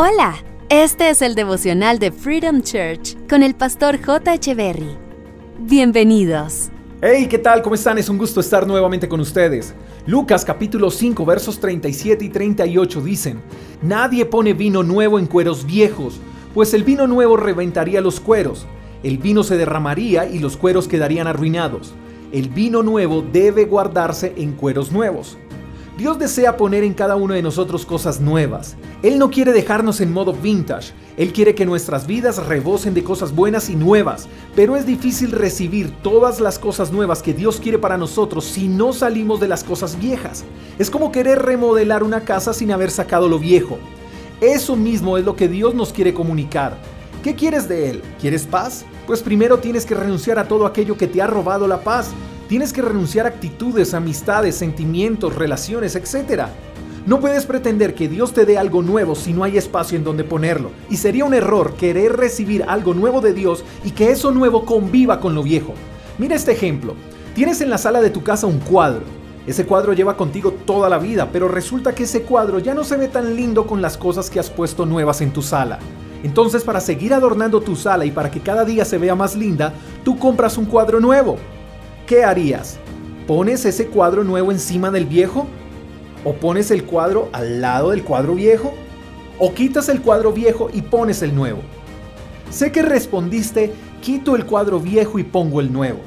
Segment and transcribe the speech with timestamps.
[0.00, 0.36] Hola,
[0.68, 4.54] este es el devocional de Freedom Church con el pastor J.
[4.54, 4.96] Berry.
[5.58, 6.68] Bienvenidos.
[7.02, 7.62] Hey, ¿qué tal?
[7.62, 7.98] ¿Cómo están?
[7.98, 9.74] Es un gusto estar nuevamente con ustedes.
[10.06, 13.42] Lucas capítulo 5 versos 37 y 38 dicen,
[13.82, 16.20] Nadie pone vino nuevo en cueros viejos,
[16.54, 18.66] pues el vino nuevo reventaría los cueros,
[19.02, 21.92] el vino se derramaría y los cueros quedarían arruinados.
[22.30, 25.36] El vino nuevo debe guardarse en cueros nuevos.
[25.98, 28.76] Dios desea poner en cada uno de nosotros cosas nuevas.
[29.02, 30.92] Él no quiere dejarnos en modo vintage.
[31.16, 34.28] Él quiere que nuestras vidas rebosen de cosas buenas y nuevas.
[34.54, 38.92] Pero es difícil recibir todas las cosas nuevas que Dios quiere para nosotros si no
[38.92, 40.44] salimos de las cosas viejas.
[40.78, 43.76] Es como querer remodelar una casa sin haber sacado lo viejo.
[44.40, 46.78] Eso mismo es lo que Dios nos quiere comunicar.
[47.24, 48.02] ¿Qué quieres de Él?
[48.20, 48.84] ¿Quieres paz?
[49.04, 52.12] Pues primero tienes que renunciar a todo aquello que te ha robado la paz
[52.48, 56.44] Tienes que renunciar a actitudes, amistades, sentimientos, relaciones, etc.
[57.04, 60.24] No puedes pretender que Dios te dé algo nuevo si no hay espacio en donde
[60.24, 60.70] ponerlo.
[60.88, 65.20] Y sería un error querer recibir algo nuevo de Dios y que eso nuevo conviva
[65.20, 65.74] con lo viejo.
[66.16, 66.94] Mira este ejemplo.
[67.34, 69.02] Tienes en la sala de tu casa un cuadro.
[69.46, 72.96] Ese cuadro lleva contigo toda la vida, pero resulta que ese cuadro ya no se
[72.96, 75.78] ve tan lindo con las cosas que has puesto nuevas en tu sala.
[76.22, 79.74] Entonces para seguir adornando tu sala y para que cada día se vea más linda,
[80.02, 81.36] tú compras un cuadro nuevo.
[82.08, 82.78] ¿Qué harías?
[83.26, 85.46] ¿Pones ese cuadro nuevo encima del viejo?
[86.24, 88.72] ¿O pones el cuadro al lado del cuadro viejo?
[89.38, 91.60] ¿O quitas el cuadro viejo y pones el nuevo?
[92.50, 96.00] Sé que respondiste, quito el cuadro viejo y pongo el nuevo.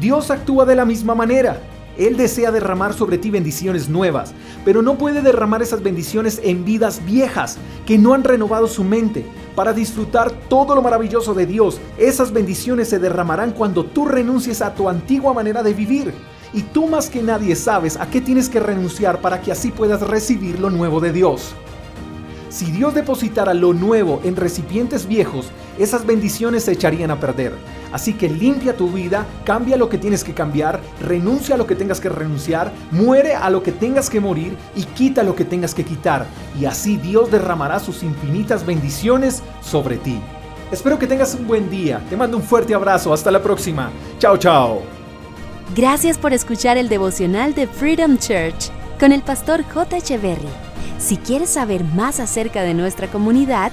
[0.00, 1.60] Dios actúa de la misma manera.
[1.98, 7.04] Él desea derramar sobre ti bendiciones nuevas, pero no puede derramar esas bendiciones en vidas
[7.04, 9.24] viejas que no han renovado su mente.
[9.54, 14.74] Para disfrutar todo lo maravilloso de Dios, esas bendiciones se derramarán cuando tú renuncies a
[14.74, 16.12] tu antigua manera de vivir.
[16.52, 20.02] Y tú más que nadie sabes a qué tienes que renunciar para que así puedas
[20.02, 21.54] recibir lo nuevo de Dios.
[22.50, 27.54] Si Dios depositara lo nuevo en recipientes viejos, esas bendiciones se echarían a perder.
[27.92, 31.76] Así que limpia tu vida, cambia lo que tienes que cambiar, renuncia a lo que
[31.76, 35.74] tengas que renunciar, muere a lo que tengas que morir y quita lo que tengas
[35.74, 36.26] que quitar.
[36.60, 40.20] Y así Dios derramará sus infinitas bendiciones sobre ti.
[40.70, 42.02] Espero que tengas un buen día.
[42.10, 43.12] Te mando un fuerte abrazo.
[43.12, 43.90] Hasta la próxima.
[44.18, 44.82] Chao, chao.
[45.74, 49.96] Gracias por escuchar el devocional de Freedom Church con el pastor J.
[49.98, 50.48] Echeverry.
[50.98, 53.72] Si quieres saber más acerca de nuestra comunidad,